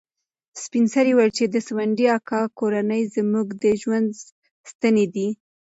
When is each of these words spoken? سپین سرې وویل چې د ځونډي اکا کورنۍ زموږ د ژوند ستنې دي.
سپین 0.63 0.85
سرې 0.93 1.11
وویل 1.13 1.31
چې 1.37 1.45
د 1.53 1.55
ځونډي 1.67 2.05
اکا 2.17 2.41
کورنۍ 2.59 3.01
زموږ 3.15 3.47
د 3.63 3.65
ژوند 3.81 4.09
ستنې 4.71 5.05
دي. 5.15 5.27